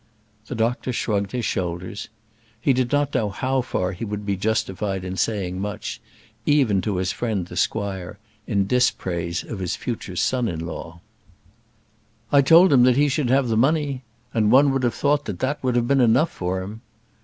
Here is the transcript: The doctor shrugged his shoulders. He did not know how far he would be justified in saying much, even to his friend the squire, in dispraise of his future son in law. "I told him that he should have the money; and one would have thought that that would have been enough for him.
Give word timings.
The 0.47 0.55
doctor 0.55 0.91
shrugged 0.91 1.31
his 1.31 1.45
shoulders. 1.45 2.09
He 2.59 2.73
did 2.73 2.91
not 2.91 3.13
know 3.13 3.29
how 3.29 3.61
far 3.61 3.91
he 3.91 4.03
would 4.03 4.25
be 4.25 4.35
justified 4.35 5.05
in 5.05 5.15
saying 5.15 5.59
much, 5.61 6.01
even 6.43 6.81
to 6.81 6.95
his 6.95 7.11
friend 7.11 7.45
the 7.45 7.55
squire, 7.55 8.17
in 8.47 8.65
dispraise 8.65 9.43
of 9.43 9.59
his 9.59 9.75
future 9.75 10.15
son 10.15 10.47
in 10.47 10.65
law. 10.65 11.01
"I 12.31 12.41
told 12.41 12.73
him 12.73 12.81
that 12.81 12.97
he 12.97 13.09
should 13.09 13.29
have 13.29 13.47
the 13.47 13.55
money; 13.57 14.01
and 14.33 14.51
one 14.51 14.71
would 14.71 14.81
have 14.81 14.95
thought 14.95 15.25
that 15.25 15.37
that 15.37 15.63
would 15.63 15.75
have 15.75 15.87
been 15.87 16.01
enough 16.01 16.31
for 16.31 16.63
him. 16.63 16.81